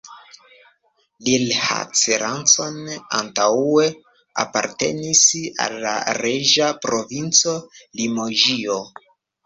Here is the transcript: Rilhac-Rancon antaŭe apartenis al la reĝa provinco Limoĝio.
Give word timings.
Rilhac-Rancon 1.27 2.79
antaŭe 3.19 3.87
apartenis 4.47 5.25
al 5.67 5.79
la 5.87 5.95
reĝa 6.25 6.75
provinco 6.89 7.59
Limoĝio. 8.03 8.85